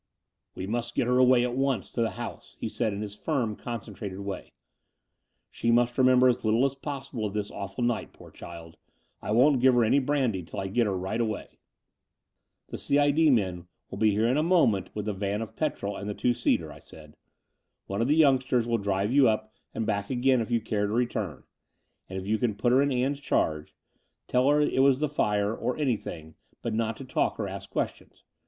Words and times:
"We 0.55 0.65
must 0.65 0.95
get 0.95 1.05
her 1.05 1.19
away 1.19 1.43
at 1.43 1.55
once 1.55 1.89
up 1.89 1.93
to 1.93 2.01
the 2.01 2.09
house," 2.17 2.57
he 2.59 2.69
said 2.69 2.91
in 2.91 3.03
his 3.03 3.13
firm, 3.13 3.55
concentrated 3.55 4.21
way. 4.21 4.51
'*She 5.51 5.69
must 5.69 5.95
remember 5.95 6.27
as 6.27 6.43
little 6.43 6.65
as 6.65 6.73
possible 6.73 7.23
of 7.27 7.35
this 7.35 7.51
awful 7.51 7.83
night, 7.83 8.11
poor 8.11 8.31
child. 8.31 8.77
I 9.21 9.29
won't 9.29 9.61
give 9.61 9.75
her 9.75 9.83
any 9.83 9.99
brandy 9.99 10.41
till 10.41 10.59
I 10.59 10.69
get 10.69 10.87
her 10.87 10.97
right 10.97 11.21
away." 11.21 11.59
"The 12.69 12.79
C. 12.79 12.97
I. 12.97 13.11
D. 13.11 13.29
men 13.29 13.67
will 13.91 13.99
be 13.99 14.09
here 14.09 14.25
in 14.25 14.37
a 14.37 14.41
moment 14.41 14.89
with 14.95 15.05
the 15.05 15.13
van 15.13 15.39
of 15.39 15.55
petrol 15.55 15.95
and 15.95 16.09
the 16.09 16.15
two 16.15 16.33
seater," 16.33 16.71
I 16.73 16.79
said. 16.79 17.15
One 17.85 18.01
of 18.01 18.07
the 18.07 18.15
youngsters 18.17 18.65
will 18.65 18.79
drive 18.79 19.11
you 19.11 19.29
up 19.29 19.53
and 19.71 19.85
back 19.85 20.09
again, 20.09 20.41
if 20.41 20.49
you 20.49 20.59
care 20.61 20.87
to 20.87 20.93
return: 20.93 21.43
and 22.09 22.25
you 22.25 22.39
can 22.39 22.55
put 22.55 22.71
her 22.71 22.81
in 22.81 22.91
Ann's 22.91 23.19
charge— 23.19 23.75
tell 24.27 24.49
her 24.49 24.61
it 24.61 24.81
was 24.81 24.99
the 24.99 25.07
fire, 25.09 25.55
or 25.55 25.77
any 25.77 25.95
thing, 25.95 26.33
but 26.63 26.73
not 26.73 26.97
to 26.97 27.05
talk 27.05 27.39
or 27.39 27.47
ask 27.47 27.69
questions. 27.69 28.23